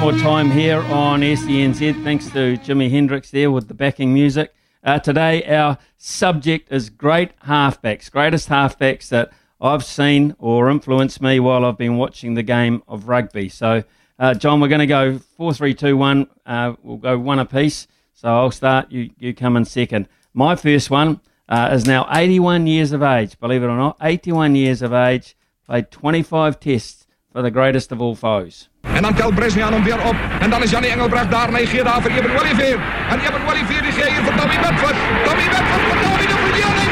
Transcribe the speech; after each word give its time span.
Rushmore 0.00 0.18
time 0.22 0.50
here 0.50 0.80
on 0.84 1.20
SENZ. 1.20 2.02
Thanks 2.02 2.24
to 2.30 2.56
Jimi 2.56 2.90
Hendrix 2.90 3.30
there 3.30 3.50
with 3.50 3.68
the 3.68 3.74
backing 3.74 4.14
music. 4.14 4.54
Uh, 4.82 4.98
today, 4.98 5.44
our 5.44 5.76
subject 5.98 6.72
is 6.72 6.88
great 6.88 7.38
halfbacks, 7.40 8.10
greatest 8.10 8.48
halfbacks 8.48 9.10
that 9.10 9.30
I've 9.60 9.84
seen 9.84 10.34
or 10.38 10.70
influenced 10.70 11.20
me 11.20 11.38
while 11.38 11.66
I've 11.66 11.76
been 11.76 11.98
watching 11.98 12.32
the 12.32 12.42
game 12.42 12.82
of 12.88 13.08
rugby. 13.08 13.50
So, 13.50 13.84
uh, 14.18 14.32
John, 14.32 14.58
we're 14.62 14.68
going 14.68 14.78
to 14.78 14.86
go 14.86 15.18
four, 15.18 15.52
three, 15.52 15.74
two, 15.74 15.98
one. 15.98 16.28
Uh, 16.46 16.76
we'll 16.82 16.96
go 16.96 17.18
one 17.18 17.38
apiece. 17.38 17.86
So 18.14 18.28
I'll 18.28 18.50
start. 18.50 18.90
You 18.90 19.10
you 19.18 19.34
come 19.34 19.54
in 19.54 19.66
second. 19.66 20.08
My 20.32 20.56
first 20.56 20.88
one 20.88 21.20
uh, 21.46 21.68
is 21.74 21.84
now 21.84 22.08
81 22.10 22.66
years 22.66 22.92
of 22.92 23.02
age. 23.02 23.38
Believe 23.38 23.62
it 23.62 23.66
or 23.66 23.76
not, 23.76 23.98
81 24.00 24.54
years 24.54 24.80
of 24.80 24.94
age. 24.94 25.36
Played 25.66 25.90
25 25.90 26.58
tests 26.58 27.06
for 27.30 27.42
the 27.42 27.50
greatest 27.50 27.92
of 27.92 28.00
all 28.00 28.14
foes. 28.14 28.69
En 28.80 29.02
dan 29.02 29.14
telt 29.14 29.34
Bresnian 29.34 29.72
hem 29.72 29.82
weer 29.82 30.06
op. 30.08 30.14
En 30.40 30.50
dan 30.50 30.62
is 30.62 30.70
Jannie 30.70 30.90
Engelbrecht 30.90 31.30
daar. 31.30 31.52
Negeert 31.52 31.84
daar 31.84 32.02
voor 32.02 32.10
Welliveer. 32.10 32.78
En 33.10 33.20
Eben 33.20 33.46
Welliveer 33.46 33.82
die 33.82 33.92
geeft 33.92 34.20
voor 34.20 34.34
Tommy 34.34 34.56
Bedford. 34.60 34.96
Tommy 35.24 35.44
Bedford 35.44 35.80
voor 35.80 35.96
Tommy 36.02 36.26
de 36.26 36.34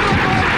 trok 0.01 0.17
hem. 0.17 0.49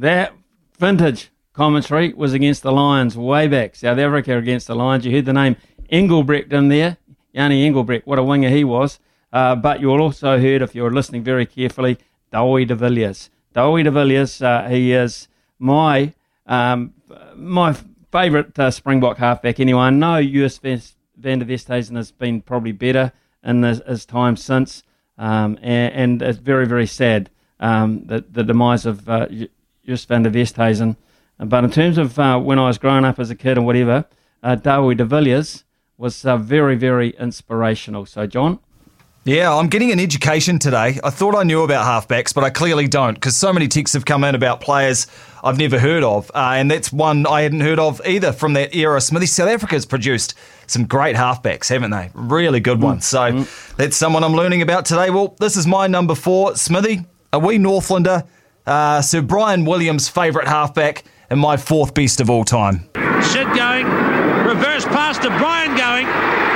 That 0.00 0.32
vintage 0.78 1.28
commentary 1.52 2.14
was 2.16 2.32
against 2.32 2.62
the 2.62 2.72
Lions 2.72 3.14
way 3.14 3.48
back. 3.48 3.74
South 3.74 3.98
Africa 3.98 4.36
against 4.38 4.66
the 4.66 4.74
Lions. 4.74 5.04
You 5.04 5.12
heard 5.12 5.26
the 5.26 5.32
name 5.32 5.56
Engelbrecht 5.90 6.52
in 6.52 6.68
there. 6.68 6.96
Jannie 7.32 7.66
Engelbrecht, 7.66 8.06
what 8.06 8.18
a 8.18 8.22
winger 8.22 8.48
he 8.48 8.64
was. 8.64 8.98
Uh, 9.32 9.54
but 9.54 9.80
you 9.80 9.90
also 9.90 10.38
heard, 10.38 10.62
if 10.62 10.74
you're 10.74 10.90
listening 10.90 11.22
very 11.22 11.46
carefully, 11.46 11.98
Dowie 12.32 12.64
de 12.64 12.74
Villiers. 12.74 13.30
Dowie 13.52 13.82
de 13.82 13.90
Villiers, 13.90 14.40
uh, 14.42 14.66
he 14.68 14.92
is 14.92 15.28
my 15.60 16.12
um, 16.46 16.94
my 17.36 17.76
favourite 18.10 18.58
uh, 18.58 18.70
Springbok 18.70 19.18
halfback 19.18 19.60
anyway. 19.60 19.82
I 19.82 19.90
know 19.90 20.20
Joost 20.20 20.62
Van 20.62 21.38
der 21.38 21.46
Westhuizen 21.46 21.96
has 21.96 22.10
been 22.10 22.40
probably 22.40 22.72
better 22.72 23.12
in 23.44 23.62
his, 23.62 23.80
his 23.86 24.04
time 24.04 24.36
since, 24.36 24.82
um, 25.16 25.58
and, 25.62 25.94
and, 25.94 26.22
it's 26.22 26.38
very, 26.38 26.66
very 26.66 26.86
sad 26.86 27.30
um, 27.60 28.02
the, 28.04 28.24
the 28.28 28.42
demise 28.42 28.84
of 28.84 29.08
uh, 29.08 29.28
Joost 29.86 30.08
Van 30.08 30.24
der 30.24 30.30
Westhuizen. 30.30 30.96
But 31.38 31.64
in 31.64 31.70
terms 31.70 31.98
of 31.98 32.18
uh, 32.18 32.38
when 32.38 32.58
I 32.58 32.66
was 32.66 32.78
growing 32.78 33.04
up 33.04 33.18
as 33.18 33.30
a 33.30 33.34
kid 33.34 33.56
and 33.56 33.64
whatever, 33.64 34.06
uh, 34.42 34.56
Dowie 34.56 34.94
de 34.94 35.04
Villiers 35.04 35.64
was 35.96 36.24
uh, 36.24 36.36
very, 36.36 36.76
very 36.76 37.10
inspirational. 37.10 38.06
So, 38.06 38.26
John? 38.26 38.58
Yeah, 39.24 39.54
I'm 39.54 39.68
getting 39.68 39.92
an 39.92 40.00
education 40.00 40.58
today. 40.58 40.98
I 41.04 41.10
thought 41.10 41.34
I 41.34 41.42
knew 41.42 41.62
about 41.62 41.84
halfbacks, 41.84 42.34
but 42.34 42.42
I 42.42 42.48
clearly 42.48 42.88
don't 42.88 43.12
because 43.12 43.36
so 43.36 43.52
many 43.52 43.68
texts 43.68 43.92
have 43.92 44.06
come 44.06 44.24
in 44.24 44.34
about 44.34 44.62
players 44.62 45.06
I've 45.44 45.58
never 45.58 45.78
heard 45.78 46.02
of. 46.02 46.30
Uh, 46.34 46.52
and 46.54 46.70
that's 46.70 46.90
one 46.90 47.26
I 47.26 47.42
hadn't 47.42 47.60
heard 47.60 47.78
of 47.78 48.00
either 48.06 48.32
from 48.32 48.54
that 48.54 48.74
era. 48.74 48.98
Smithy, 48.98 49.26
South 49.26 49.50
Africa's 49.50 49.84
produced 49.84 50.34
some 50.66 50.86
great 50.86 51.16
halfbacks, 51.16 51.68
haven't 51.68 51.90
they? 51.90 52.10
Really 52.14 52.60
good 52.60 52.80
ones. 52.80 53.06
So 53.06 53.18
mm. 53.18 53.76
that's 53.76 53.94
someone 53.94 54.24
I'm 54.24 54.32
learning 54.32 54.62
about 54.62 54.86
today. 54.86 55.10
Well, 55.10 55.36
this 55.38 55.54
is 55.54 55.66
my 55.66 55.86
number 55.86 56.14
four. 56.14 56.56
Smithy, 56.56 57.04
a 57.30 57.38
wee 57.38 57.58
Northlander, 57.58 58.26
uh, 58.66 59.02
Sir 59.02 59.20
Bryan 59.20 59.66
Williams' 59.66 60.08
favourite 60.08 60.48
halfback 60.48 61.04
and 61.28 61.38
my 61.38 61.58
fourth 61.58 61.92
best 61.92 62.22
of 62.22 62.30
all 62.30 62.44
time. 62.44 62.88
Sid 63.22 63.52
going, 63.54 63.84
reverse 64.46 64.86
pass 64.86 65.18
to 65.18 65.28
Brian 65.28 65.76
going. 65.76 66.49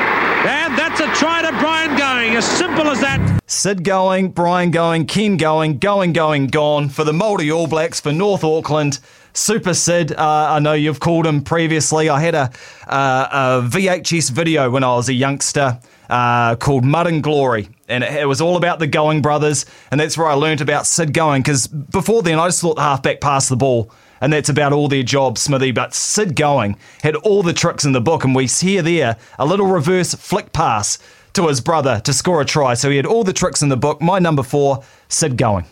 And 0.47 0.79
that's 0.79 1.01
a 1.01 1.07
try 1.15 1.41
to 1.41 1.51
Brian 1.59 1.97
going. 1.97 2.37
As 2.37 2.45
simple 2.45 2.89
as 2.89 3.01
that. 3.01 3.41
Sid 3.47 3.83
going, 3.83 4.31
Brian 4.31 4.71
going, 4.71 5.07
Ken 5.07 5.39
going, 5.39 5.79
going, 5.79 6.13
going, 6.13 6.49
gone 6.49 6.91
for 6.91 7.03
the 7.03 7.13
Māori 7.13 7.55
All 7.55 7.67
Blacks 7.67 7.99
for 7.99 8.13
North 8.13 8.45
Auckland. 8.45 8.99
Super 9.33 9.73
Sid, 9.73 10.13
uh, 10.13 10.19
I 10.19 10.59
know 10.59 10.75
you've 10.75 11.01
called 11.01 11.27
him 11.27 11.43
previously. 11.43 12.11
I 12.11 12.21
had 12.21 12.35
a, 12.35 12.51
uh, 12.87 13.63
a 13.63 13.67
VHS 13.67 14.31
video 14.31 14.69
when 14.69 14.85
I 14.85 14.95
was 14.95 15.09
a 15.09 15.15
youngster 15.15 15.81
uh, 16.11 16.57
called 16.57 16.85
Mud 16.85 17.07
and 17.07 17.23
Glory, 17.23 17.71
and 17.89 18.05
it, 18.05 18.13
it, 18.13 18.27
was 18.27 18.41
all 18.41 18.57
about 18.57 18.79
the 18.79 18.87
Going 18.87 19.23
brothers, 19.23 19.65
and 19.91 19.99
that's 19.99 20.19
where 20.19 20.29
I 20.29 20.35
learned 20.35 20.61
about 20.61 20.87
Sid 20.87 21.15
Going. 21.15 21.43
Because 21.43 21.67
before 21.67 22.23
then, 22.23 22.39
I 22.39 22.49
just 22.49 22.61
thought 22.61 22.77
the 22.77 22.83
halfback 22.83 23.21
passed 23.21 23.49
the 23.49 23.57
ball, 23.57 23.91
and 24.21 24.33
that's 24.33 24.49
about 24.49 24.73
all 24.73 24.89
their 24.89 25.03
job, 25.03 25.39
Smithy. 25.39 25.73
But 25.73 25.95
Sid 25.95 26.37
Going 26.37 26.77
had 27.03 27.17
all 27.17 27.43
the 27.43 27.53
tricks 27.53 27.85
in 27.85 27.93
the 27.93 28.01
book, 28.01 28.25
and 28.25 28.35
we 28.35 28.47
hear 28.47 28.83
there 28.83 29.17
a 29.39 29.47
little 29.47 29.67
reverse 29.67 30.15
flick 30.15 30.53
pass 30.53 30.99
to 31.35 31.49
his 31.49 31.61
brother 31.61 32.01
to 32.05 32.13
score 32.13 32.41
a 32.41 32.45
try. 32.45 32.75
So 32.75 32.91
he 32.91 32.97
had 32.97 33.07
all 33.07 33.25
the 33.25 33.33
tricks 33.33 33.63
in 33.63 33.69
the 33.69 33.77
book. 33.77 34.01
My 34.01 34.19
number 34.19 34.43
four, 34.43 34.83
Sid 35.09 35.37
Going. 35.37 35.67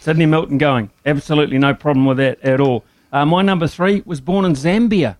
Sydney 0.00 0.26
Milton 0.26 0.58
Going. 0.58 0.90
Absolutely 1.04 1.58
no 1.58 1.74
problem 1.74 2.06
with 2.06 2.16
that 2.18 2.40
at 2.40 2.60
all. 2.60 2.84
Uh, 3.12 3.24
my 3.24 3.42
number 3.42 3.66
three 3.66 4.02
was 4.04 4.20
born 4.20 4.44
in 4.44 4.52
Zambia. 4.52 5.16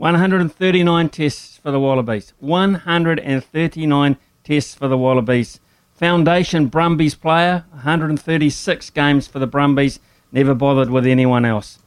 One 0.00 0.14
hundred 0.14 0.40
and 0.40 0.50
thirty-nine 0.50 1.10
tests 1.10 1.58
for 1.58 1.70
the 1.70 1.78
Wallabies. 1.78 2.32
One 2.38 2.72
hundred 2.72 3.20
and 3.20 3.44
thirty-nine 3.44 4.16
tests 4.42 4.74
for 4.74 4.88
the 4.88 4.96
Wallabies. 4.96 5.60
Foundation 5.92 6.68
Brumbies 6.68 7.14
player. 7.14 7.66
One 7.68 7.80
hundred 7.80 8.08
and 8.08 8.18
thirty-six 8.18 8.88
games 8.88 9.26
for 9.28 9.38
the 9.38 9.46
Brumbies. 9.46 10.00
Never 10.32 10.54
bothered 10.54 10.88
with 10.88 11.04
anyone 11.04 11.44
else. 11.44 11.80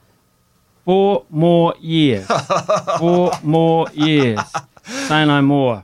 Four 0.86 1.26
more 1.32 1.74
years. 1.82 2.28
Four 3.00 3.32
more 3.42 3.88
years. 3.96 4.42
Say 4.84 5.26
no 5.26 5.42
more. 5.42 5.84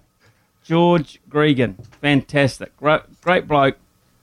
George 0.63 1.19
Gregan, 1.31 1.83
fantastic, 1.99 2.77
great, 2.77 3.01
great 3.21 3.47
bloke. 3.47 3.77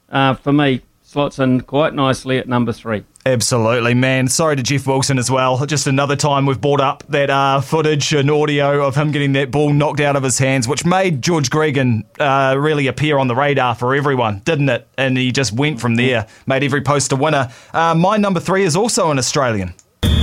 Uh, 0.09 0.33
for 0.33 0.53
me, 0.53 0.81
slots 1.03 1.39
in 1.39 1.59
quite 1.59 1.93
nicely 1.93 2.37
at 2.37 2.47
number 2.47 2.71
three. 2.71 3.03
Absolutely, 3.27 3.93
man. 3.93 4.29
Sorry 4.29 4.55
to 4.55 4.63
Jeff 4.63 4.87
Wilson 4.87 5.19
as 5.19 5.29
well. 5.29 5.65
Just 5.65 5.85
another 5.85 6.15
time 6.15 6.45
we've 6.45 6.61
brought 6.61 6.79
up 6.79 7.03
that 7.09 7.29
uh, 7.29 7.59
footage 7.59 8.13
and 8.13 8.31
audio 8.31 8.87
of 8.87 8.95
him 8.95 9.11
getting 9.11 9.33
that 9.33 9.51
ball 9.51 9.73
knocked 9.73 9.99
out 9.99 10.15
of 10.15 10.23
his 10.23 10.37
hands, 10.37 10.65
which 10.65 10.85
made 10.85 11.21
George 11.21 11.49
Gregan 11.49 12.05
uh, 12.21 12.57
really 12.57 12.87
appear 12.87 13.17
on 13.17 13.27
the 13.27 13.35
radar 13.35 13.75
for 13.75 13.93
everyone, 13.93 14.39
didn't 14.45 14.69
it? 14.69 14.87
And 14.97 15.17
he 15.17 15.33
just 15.33 15.51
went 15.51 15.81
from 15.81 15.95
there, 15.95 16.25
made 16.45 16.63
every 16.63 16.79
post 16.79 17.11
a 17.11 17.17
winner. 17.17 17.51
Uh, 17.73 17.93
my 17.95 18.15
number 18.15 18.39
three 18.39 18.63
is 18.63 18.77
also 18.77 19.11
an 19.11 19.17
Australian. 19.17 19.73
Well, 20.03 20.13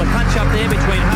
a 0.00 0.04
punch 0.04 0.36
up 0.36 0.46
there 0.52 0.68
between 0.68 1.11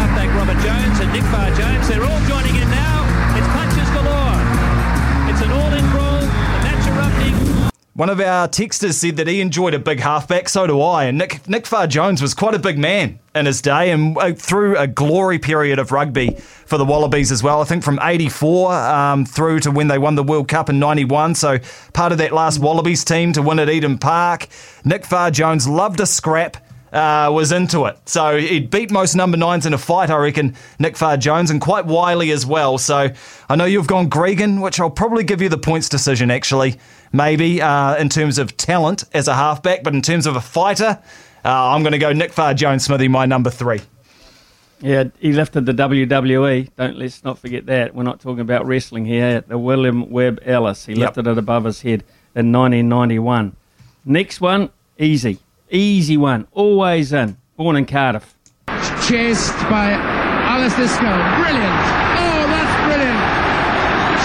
One 7.96 8.10
of 8.10 8.20
our 8.20 8.46
texters 8.46 8.92
said 8.92 9.16
that 9.16 9.26
he 9.26 9.40
enjoyed 9.40 9.72
a 9.72 9.78
big 9.78 10.00
halfback, 10.00 10.50
so 10.50 10.66
do 10.66 10.82
I. 10.82 11.04
And 11.04 11.16
Nick, 11.16 11.48
Nick 11.48 11.66
Farr 11.66 11.86
Jones 11.86 12.20
was 12.20 12.34
quite 12.34 12.52
a 12.52 12.58
big 12.58 12.76
man 12.76 13.18
in 13.34 13.46
his 13.46 13.62
day 13.62 13.90
and 13.90 14.18
uh, 14.18 14.34
through 14.34 14.76
a 14.76 14.86
glory 14.86 15.38
period 15.38 15.78
of 15.78 15.92
rugby 15.92 16.32
for 16.32 16.76
the 16.76 16.84
Wallabies 16.84 17.32
as 17.32 17.42
well. 17.42 17.62
I 17.62 17.64
think 17.64 17.82
from 17.82 17.98
84 18.02 18.74
um, 18.74 19.24
through 19.24 19.60
to 19.60 19.70
when 19.70 19.88
they 19.88 19.96
won 19.96 20.14
the 20.14 20.22
World 20.22 20.46
Cup 20.46 20.68
in 20.68 20.78
91. 20.78 21.36
So 21.36 21.58
part 21.94 22.12
of 22.12 22.18
that 22.18 22.32
last 22.32 22.58
Wallabies 22.58 23.02
team 23.02 23.32
to 23.32 23.40
win 23.40 23.58
at 23.58 23.70
Eden 23.70 23.96
Park. 23.96 24.48
Nick 24.84 25.06
Farr 25.06 25.30
Jones 25.30 25.66
loved 25.66 25.98
a 25.98 26.06
scrap. 26.06 26.58
Uh, 26.92 27.30
was 27.32 27.50
into 27.52 27.84
it. 27.86 27.98
So 28.08 28.38
he'd 28.38 28.70
beat 28.70 28.90
most 28.92 29.16
number 29.16 29.36
nines 29.36 29.66
in 29.66 29.74
a 29.74 29.78
fight, 29.78 30.08
I 30.08 30.16
reckon, 30.16 30.54
Nick 30.78 30.96
Farr 30.96 31.16
Jones, 31.16 31.50
and 31.50 31.60
quite 31.60 31.84
wily 31.84 32.30
as 32.30 32.46
well. 32.46 32.78
So 32.78 33.08
I 33.50 33.56
know 33.56 33.64
you've 33.64 33.88
gone 33.88 34.08
Gregan, 34.08 34.62
which 34.62 34.78
I'll 34.80 34.88
probably 34.88 35.24
give 35.24 35.42
you 35.42 35.48
the 35.48 35.58
points 35.58 35.88
decision, 35.88 36.30
actually, 36.30 36.76
maybe, 37.12 37.60
uh, 37.60 37.96
in 37.96 38.08
terms 38.08 38.38
of 38.38 38.56
talent 38.56 39.04
as 39.12 39.26
a 39.26 39.34
halfback, 39.34 39.82
but 39.82 39.94
in 39.94 40.00
terms 40.00 40.26
of 40.26 40.36
a 40.36 40.40
fighter, 40.40 40.98
uh, 41.44 41.70
I'm 41.74 41.82
going 41.82 41.92
to 41.92 41.98
go 41.98 42.12
Nick 42.12 42.32
Farr 42.32 42.54
Jones 42.54 42.84
Smithy, 42.84 43.08
my 43.08 43.26
number 43.26 43.50
three. 43.50 43.80
Yeah, 44.80 45.04
he 45.18 45.32
lifted 45.32 45.66
the 45.66 45.72
WWE. 45.72 46.70
Don't 46.76 46.96
let's 46.98 47.24
not 47.24 47.38
forget 47.38 47.66
that. 47.66 47.94
We're 47.94 48.04
not 48.04 48.20
talking 48.20 48.40
about 48.40 48.64
wrestling 48.66 49.06
here. 49.06 49.40
The 49.40 49.58
William 49.58 50.08
Webb 50.10 50.38
Ellis. 50.44 50.86
He 50.86 50.92
Yep. 50.92 51.00
lifted 51.00 51.26
it 51.26 51.38
above 51.38 51.64
his 51.64 51.80
head 51.82 52.04
in 52.34 52.52
1991. 52.52 53.56
Next 54.04 54.40
one, 54.40 54.70
easy, 54.98 55.38
easy 55.70 56.16
one, 56.16 56.46
always 56.52 57.12
in. 57.12 57.36
Born 57.56 57.76
in 57.76 57.86
Cardiff. 57.86 58.34
chased 59.06 59.54
by 59.70 59.92
Alistair 60.44 60.88
Scown. 60.88 61.20
Brilliant. 61.40 61.82
Oh, 62.20 62.40
that's 62.52 62.74
brilliant. 62.86 63.22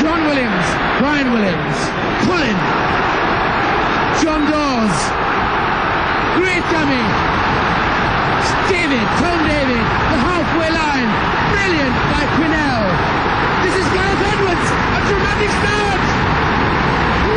John 0.02 0.20
Williams, 0.26 0.68
Bryan 1.00 1.30
Williams, 1.32 1.78
Pullin. 2.26 2.58
John 4.22 4.42
Dawes. 4.52 4.98
Great 6.38 6.66
dummy. 6.74 7.06
David, 8.70 9.06
Tom 9.22 9.40
David, 9.48 9.84
the 10.12 10.18
halfway 10.26 10.70
line. 10.72 11.10
Brilliant 11.54 11.96
by 12.12 12.24
Quinnell. 12.36 12.84
This 13.64 13.76
is 13.80 13.88
Gareth 13.94 14.24
Edwards. 14.32 14.68
A 14.98 15.00
dramatic 15.08 15.52
start. 15.62 16.02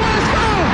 What 0.01 0.13
a 0.15 0.23
score! 0.31 0.69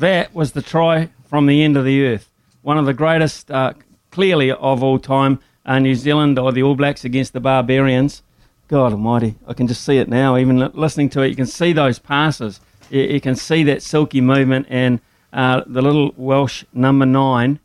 That 0.00 0.34
was 0.34 0.52
the 0.52 0.62
try 0.62 1.10
from 1.28 1.44
the 1.44 1.62
end 1.62 1.76
of 1.76 1.84
the 1.84 2.06
earth. 2.06 2.30
One 2.62 2.78
of 2.78 2.86
the 2.86 2.94
greatest, 2.94 3.50
uh, 3.50 3.74
clearly, 4.10 4.50
of 4.50 4.82
all 4.82 4.98
time. 4.98 5.40
Uh, 5.66 5.78
New 5.78 5.94
Zealand 5.94 6.38
or 6.38 6.52
the 6.52 6.62
All 6.62 6.74
Blacks 6.74 7.04
against 7.04 7.34
the 7.34 7.40
Barbarians. 7.40 8.22
God 8.66 8.92
almighty, 8.92 9.34
I 9.46 9.52
can 9.52 9.66
just 9.66 9.84
see 9.84 9.98
it 9.98 10.08
now. 10.08 10.38
Even 10.38 10.70
listening 10.72 11.10
to 11.10 11.20
it, 11.20 11.28
you 11.28 11.36
can 11.36 11.44
see 11.44 11.74
those 11.74 11.98
passes. 11.98 12.60
You, 12.88 13.02
you 13.02 13.20
can 13.20 13.36
see 13.36 13.62
that 13.64 13.82
silky 13.82 14.22
movement 14.22 14.68
and 14.70 15.00
uh, 15.34 15.64
the 15.66 15.82
little 15.82 16.14
Welsh 16.16 16.64
number 16.72 17.04
nine 17.04 17.60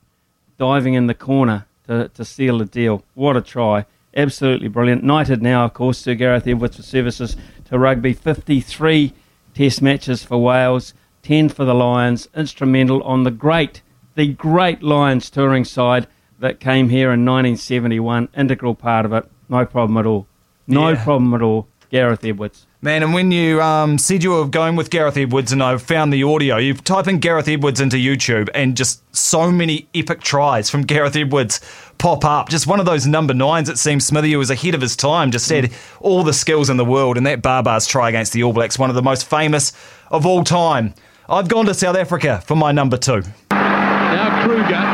diving 0.58 0.94
in 0.94 1.08
the 1.08 1.14
corner 1.14 1.66
to, 1.88 2.10
to 2.10 2.26
seal 2.26 2.58
the 2.58 2.66
deal. 2.66 3.02
What 3.14 3.38
a 3.38 3.42
try. 3.42 3.86
Absolutely 4.14 4.68
brilliant. 4.68 5.06
Knighted 5.06 5.42
now, 5.42 5.64
of 5.64 5.74
course, 5.74 6.00
Sir 6.00 6.16
Gareth 6.16 6.48
Edwards 6.48 6.76
for 6.76 6.84
services 6.84 7.38
to 7.70 7.80
rugby. 7.80 8.12
53 8.12 9.14
test 9.54 9.82
matches 9.82 10.26
for 10.26 10.38
Wales, 10.38 10.94
10 11.26 11.50
for 11.50 11.66
the 11.66 11.74
Lions. 11.74 12.30
Instrumental 12.36 13.02
on 13.02 13.24
the 13.24 13.32
great, 13.32 13.82
the 14.14 14.28
great 14.28 14.84
Lions 14.84 15.30
touring 15.32 15.66
side 15.66 16.06
that 16.40 16.60
came 16.60 16.90
here 16.90 17.08
in 17.12 17.26
1971. 17.26 18.30
Integral 18.38 18.76
part 18.76 19.06
of 19.06 19.14
it. 19.14 19.26
No 19.50 19.66
problem 19.66 19.98
at 19.98 20.06
all. 20.06 20.28
No 20.68 20.90
Yeah. 20.90 21.04
problem 21.04 21.34
at 21.34 21.42
all. 21.42 21.68
Gareth 21.90 22.24
Edwards. 22.26 22.66
Man, 22.82 23.02
and 23.02 23.14
when 23.14 23.32
you 23.32 23.62
um, 23.62 23.98
said 23.98 24.24
you 24.24 24.32
were 24.32 24.46
going 24.46 24.76
with 24.76 24.90
Gareth 24.92 25.18
Edwards 25.18 25.52
and 25.52 25.64
I 25.64 25.78
found 25.78 26.12
the 26.14 26.24
audio, 26.24 26.58
you 26.58 26.74
type 26.76 27.08
in 27.08 27.20
Gareth 27.20 27.48
Edwards 27.48 27.80
into 27.80 27.98
YouTube 27.98 28.50
and 28.54 28.78
just 28.78 29.02
so 29.16 29.52
many 29.52 29.88
epic 29.96 30.22
tries 30.22 30.70
from 30.70 30.84
Gareth 30.84 31.16
Edwards 31.16 31.62
pop 31.98 32.24
up. 32.26 32.50
Just 32.50 32.68
one 32.68 32.80
of 32.80 32.86
those 32.86 33.08
number 33.08 33.34
nines, 33.34 33.70
it 33.70 33.80
seems 33.80 34.06
Smithy 34.06 34.32
who 34.34 34.38
was 34.38 34.52
ahead 34.52 34.76
of 34.76 34.82
his 34.82 34.96
time, 34.96 35.32
just 35.32 35.50
had 35.50 35.72
all 36.02 36.24
the 36.24 36.34
skills 36.34 36.70
in 36.70 36.78
the 36.78 36.86
world. 36.86 37.18
And 37.18 37.26
that 37.26 37.42
Barbars 37.42 37.88
try 37.88 38.10
against 38.10 38.34
the 38.34 38.44
All 38.44 38.54
Blacks, 38.54 38.78
one 38.78 38.90
of 38.92 38.96
the 38.96 39.02
most 39.02 39.28
famous 39.28 39.72
of 40.12 40.26
all 40.26 40.44
time. 40.44 40.94
I've 41.28 41.48
gone 41.48 41.66
to 41.66 41.74
South 41.74 41.96
Africa 41.96 42.44
for 42.46 42.56
my 42.56 42.72
number 42.72 42.98
two. 42.98 43.24
Now 43.50 44.46
Kruger. 44.46 44.86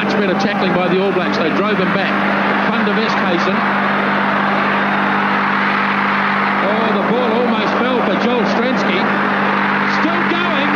Much 0.00 0.12
better 0.16 0.38
tackling 0.40 0.72
by 0.74 0.88
the 0.88 1.02
All 1.02 1.12
Blacks. 1.12 1.36
They 1.36 1.50
drove 1.56 1.76
him 1.76 1.92
back. 1.92 2.08
Van 2.72 2.86
der. 2.86 2.94
Oh, 6.62 6.86
the 6.96 7.04
ball 7.12 7.30
almost 7.36 7.72
fell 7.76 8.00
for 8.06 8.16
Joel 8.24 8.44
Stransky. 8.56 9.00
Still 10.00 10.22
going. 10.32 10.70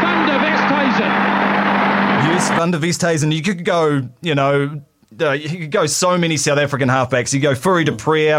Van 0.00 0.26
der 0.26 0.38
Westhuizen. 0.40 1.12
Yes, 2.32 2.48
Van 2.50 2.70
der. 2.70 2.80
You 3.30 3.42
could 3.42 3.64
go, 3.66 4.08
you 4.22 4.34
know, 4.34 4.80
uh, 5.20 5.32
you 5.32 5.48
could 5.58 5.70
go 5.70 5.86
so 5.86 6.16
many 6.16 6.36
South 6.38 6.58
African 6.58 6.88
halfbacks. 6.88 7.34
You 7.34 7.40
go 7.40 7.52
Furi 7.52 7.84
de 7.84 7.92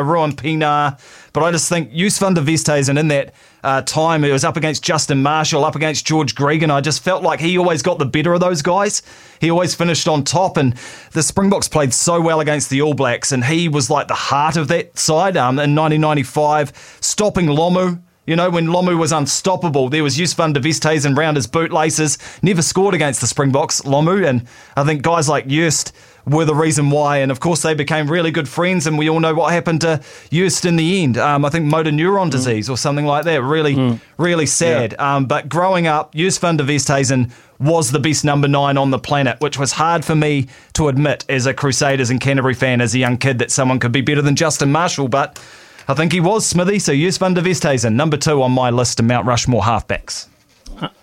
Ruan 0.03 0.31
Pienaar, 0.31 0.99
but 1.33 1.43
I 1.43 1.51
just 1.51 1.69
think 1.69 1.91
Joost 1.91 2.19
van 2.19 2.33
der 2.33 2.41
Westhuizen 2.41 2.97
in 2.97 3.09
that 3.09 3.33
uh, 3.63 3.81
time, 3.81 4.23
he 4.23 4.31
was 4.31 4.43
up 4.43 4.57
against 4.57 4.83
Justin 4.83 5.21
Marshall, 5.21 5.63
up 5.63 5.75
against 5.75 6.05
George 6.05 6.35
Gregan. 6.35 6.71
I 6.71 6.81
just 6.81 7.03
felt 7.03 7.23
like 7.23 7.39
he 7.39 7.57
always 7.57 7.81
got 7.81 7.99
the 7.99 8.05
better 8.05 8.33
of 8.33 8.39
those 8.39 8.61
guys. 8.61 9.01
He 9.39 9.49
always 9.51 9.75
finished 9.75 10.07
on 10.07 10.23
top, 10.23 10.57
and 10.57 10.75
the 11.11 11.23
Springboks 11.23 11.67
played 11.67 11.93
so 11.93 12.21
well 12.21 12.39
against 12.39 12.69
the 12.69 12.81
All 12.81 12.93
Blacks, 12.93 13.31
and 13.31 13.43
he 13.45 13.67
was 13.67 13.89
like 13.89 14.07
the 14.07 14.13
heart 14.13 14.57
of 14.57 14.67
that 14.69 14.97
side 14.97 15.37
um, 15.37 15.59
in 15.59 15.75
1995, 15.75 16.97
stopping 17.01 17.47
Lomu. 17.47 18.01
You 18.27 18.35
know, 18.35 18.51
when 18.51 18.67
Lomu 18.67 18.97
was 18.99 19.11
unstoppable, 19.11 19.89
there 19.89 20.03
was 20.03 20.15
Joost 20.15 20.37
van 20.37 20.53
der 20.53 20.61
Westhuizen 20.61 21.17
round 21.17 21.37
his 21.37 21.47
bootlaces. 21.47 22.19
Never 22.43 22.61
scored 22.61 22.93
against 22.93 23.19
the 23.19 23.25
Springboks, 23.25 23.81
Lomu. 23.81 24.27
And 24.27 24.47
I 24.77 24.83
think 24.83 25.01
guys 25.01 25.27
like 25.27 25.47
Joost 25.47 25.91
were 26.27 26.45
the 26.45 26.53
reason 26.53 26.91
why. 26.91 27.17
And 27.17 27.31
of 27.31 27.39
course, 27.39 27.63
they 27.63 27.73
became 27.73 28.05
really 28.09 28.29
good 28.29 28.47
friends. 28.47 28.85
And 28.85 28.95
we 28.99 29.09
all 29.09 29.19
know 29.19 29.33
what 29.33 29.51
happened 29.51 29.81
to 29.81 30.01
Joost 30.31 30.65
in 30.65 30.75
the 30.75 31.01
end. 31.01 31.17
Um, 31.17 31.43
I 31.43 31.49
think 31.49 31.65
motor 31.65 31.89
neuron 31.89 32.29
disease 32.29 32.69
or 32.69 32.77
something 32.77 33.07
like 33.07 33.25
that. 33.25 33.41
Really, 33.41 33.73
really 34.17 34.45
sad. 34.45 34.99
Um, 34.99 35.25
but 35.25 35.49
growing 35.49 35.87
up, 35.87 36.13
Joost 36.13 36.41
van 36.41 36.57
der 36.57 36.65
Westhuizen 36.65 37.31
was 37.59 37.89
the 37.91 37.99
best 37.99 38.23
number 38.23 38.47
nine 38.47 38.77
on 38.77 38.91
the 38.91 38.99
planet, 38.99 39.39
which 39.41 39.57
was 39.57 39.71
hard 39.71 40.05
for 40.05 40.15
me 40.15 40.47
to 40.73 40.89
admit 40.89 41.25
as 41.27 41.47
a 41.47 41.55
Crusaders 41.55 42.11
and 42.11 42.21
Canterbury 42.21 42.53
fan 42.53 42.81
as 42.81 42.93
a 42.93 42.99
young 42.99 43.17
kid 43.17 43.39
that 43.39 43.49
someone 43.49 43.79
could 43.79 43.91
be 43.91 44.01
better 44.01 44.21
than 44.21 44.35
Justin 44.35 44.71
Marshall. 44.71 45.07
But 45.07 45.39
I 45.91 45.93
think 45.93 46.13
he 46.13 46.21
was 46.21 46.45
Smithy, 46.45 46.79
so 46.79 46.93
Joost 46.93 47.19
van 47.19 47.33
der 47.33 47.41
Westhuizen, 47.41 47.95
number 47.95 48.15
two 48.15 48.41
on 48.41 48.53
my 48.53 48.69
list 48.69 49.01
of 49.01 49.05
Mount 49.05 49.25
Rushmore 49.27 49.63
halfbacks. 49.63 50.27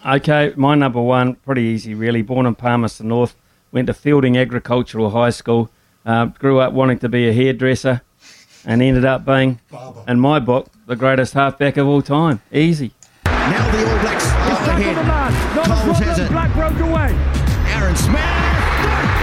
Okay, 0.06 0.54
my 0.56 0.74
number 0.74 1.02
one, 1.02 1.34
pretty 1.34 1.60
easy 1.60 1.92
really. 1.92 2.22
Born 2.22 2.46
in 2.46 2.54
Palmerston 2.54 3.08
North, 3.08 3.36
went 3.70 3.88
to 3.88 3.92
Feilding 3.92 4.40
Agricultural 4.40 5.10
High 5.10 5.28
School, 5.28 5.68
uh, 6.06 6.24
grew 6.26 6.60
up 6.60 6.72
wanting 6.72 6.98
to 7.00 7.08
be 7.10 7.28
a 7.28 7.34
hairdresser, 7.34 8.00
and 8.64 8.80
ended 8.80 9.04
up 9.04 9.26
being, 9.26 9.60
Barber. 9.70 10.04
in 10.08 10.20
my 10.20 10.38
book, 10.38 10.68
the 10.86 10.96
greatest 10.96 11.34
halfback 11.34 11.76
of 11.76 11.86
all 11.86 12.00
time. 12.00 12.40
Easy. 12.50 12.92
Now 13.26 13.70
the 13.70 13.90
All 13.90 13.98
Blacks 14.00 14.32
are 14.32 14.70
ahead. 14.70 15.84
Coles 15.84 15.98
has 15.98 16.18
it. 16.18 16.30
Black 16.30 16.50
broke 16.54 16.80
away. 16.80 17.14
Aaron 17.74 17.94
Smith. 17.94 19.17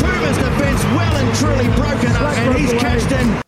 Puma's 0.00 0.36
defence 0.38 0.84
well 0.84 1.16
and 1.16 1.34
truly 1.36 1.68
broken 1.76 2.10
up, 2.12 2.36
and 2.36 2.58
he's 2.58 2.72
cashed 2.72 3.12
in. 3.12 3.42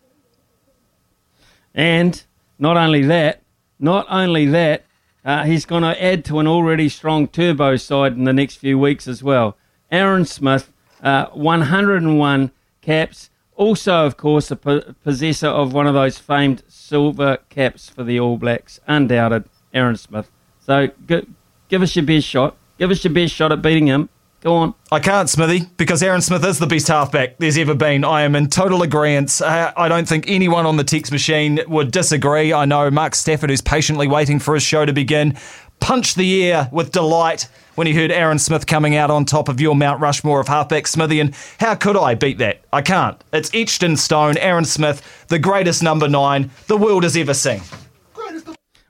And 1.75 2.23
not 2.59 2.77
only 2.77 3.03
that, 3.03 3.43
not 3.79 4.07
only 4.09 4.47
that, 4.47 4.85
uh, 5.25 5.45
he's 5.45 5.65
going 5.67 5.83
to 5.83 6.03
add 6.03 6.25
to 6.27 6.39
an 6.39 6.47
already 6.47 6.89
strong 6.89 7.29
turbo 7.29 7.77
side 7.77 8.13
in 8.13 8.25
the 8.25 8.33
next 8.33 8.57
few 8.57 8.79
weeks 8.79 9.07
as 9.09 9.23
well. 9.23 9.57
Aaron 9.91 10.25
Smith, 10.25 10.73
uh, 11.03 11.27
101 11.27 12.51
caps. 12.81 13.31
Also, 13.57 14.07
of 14.07 14.17
course, 14.17 14.51
a 14.51 14.57
po- 14.57 14.95
possessor 15.03 15.49
of 15.49 15.73
one 15.73 15.87
of 15.87 15.95
those 15.95 16.19
famed 16.19 16.63
silver 16.69 17.39
caps 17.49 17.89
for 17.89 18.05
the 18.05 18.21
All 18.21 18.37
Blacks. 18.37 18.81
Undoubted, 18.87 19.45
Aaron 19.75 19.97
Smith. 19.97 20.31
So 20.61 20.89
g- 21.09 21.27
give 21.69 21.83
us 21.83 21.97
your 21.97 22.05
best 22.05 22.27
shot. 22.27 22.57
Give 22.79 22.91
us 22.91 23.03
your 23.05 23.13
best 23.13 23.35
shot 23.35 23.53
at 23.53 23.63
beating 23.63 23.87
him. 23.87 24.09
Go 24.47 24.55
on. 24.59 24.75
I 24.93 25.01
can't, 25.01 25.29
Smithy, 25.29 25.69
because 25.77 26.05
Aaron 26.05 26.21
Smith 26.21 26.45
is 26.45 26.61
the 26.61 26.69
best 26.69 26.87
halfback 26.87 27.37
there's 27.39 27.59
ever 27.59 27.75
been. 27.75 28.05
I 28.05 28.23
am 28.23 28.37
in 28.37 28.47
total 28.47 28.83
agreement. 28.83 29.43
Uh, 29.43 29.73
I 29.77 29.89
don't 29.89 30.07
think 30.07 30.27
anyone 30.29 30.67
on 30.67 30.77
the 30.77 30.85
text 30.85 31.11
machine 31.11 31.59
would 31.67 31.91
disagree. 31.91 32.53
I 32.53 32.65
know 32.65 32.89
Mark 32.89 33.17
Stafford, 33.17 33.51
who's 33.51 33.61
patiently 33.61 34.07
waiting 34.07 34.39
for 34.39 34.55
his 34.55 34.63
show 34.63 34.87
to 34.87 34.93
begin, 34.93 35.37
punched 35.81 36.15
the 36.15 36.45
air 36.45 36.69
with 36.71 36.93
delight 36.93 37.49
when 37.75 37.89
he 37.89 37.93
heard 37.93 38.13
Aaron 38.13 38.39
Smith 38.39 38.69
coming 38.69 38.95
out 38.95 39.11
on 39.11 39.25
top 39.25 39.49
of 39.49 39.61
your 39.61 39.75
Mount 39.75 40.01
Rushmore 40.01 40.39
of 40.39 40.47
halfback, 40.47 40.87
Smithy. 40.87 41.19
And 41.19 41.35
how 41.59 41.75
could 41.75 41.97
I 41.97 42.15
beat 42.15 42.39
that? 42.39 42.61
I 42.73 42.83
can't. 42.83 43.21
It's 43.33 43.51
etched 43.53 43.83
in 43.83 43.97
stone. 43.97 44.39
Aaron 44.39 44.65
Smith, 44.65 45.27
the 45.27 45.41
greatest 45.41 45.83
number 45.83 46.07
nine 46.07 46.53
the 46.69 46.77
world 46.77 47.03
has 47.03 47.17
ever 47.17 47.35
seen. 47.35 47.63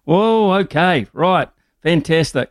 Whoa, 0.04 0.52
okay, 0.58 1.06
right. 1.14 1.48
Fantastic. 1.82 2.44